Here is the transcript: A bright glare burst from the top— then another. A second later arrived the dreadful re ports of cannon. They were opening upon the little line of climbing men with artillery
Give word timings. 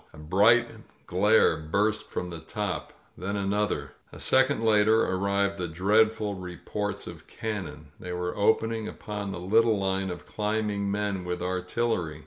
A 0.13 0.17
bright 0.17 0.67
glare 1.05 1.55
burst 1.57 2.09
from 2.09 2.31
the 2.31 2.39
top— 2.39 2.91
then 3.19 3.35
another. 3.35 3.91
A 4.11 4.17
second 4.17 4.63
later 4.63 5.03
arrived 5.05 5.59
the 5.59 5.67
dreadful 5.67 6.33
re 6.33 6.57
ports 6.57 7.05
of 7.05 7.27
cannon. 7.27 7.89
They 7.99 8.11
were 8.11 8.35
opening 8.35 8.87
upon 8.87 9.31
the 9.31 9.39
little 9.39 9.77
line 9.77 10.09
of 10.09 10.25
climbing 10.25 10.89
men 10.89 11.23
with 11.23 11.43
artillery 11.43 12.19